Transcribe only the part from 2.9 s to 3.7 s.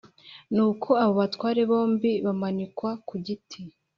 ku giti